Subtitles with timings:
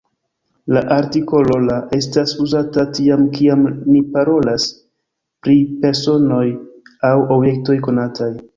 [0.75, 3.61] La artikolo «la» estas uzata tiam, kiam
[3.91, 4.67] ni parolas
[5.45, 6.43] pri personoj
[7.13, 8.31] aŭ objektoj konataj.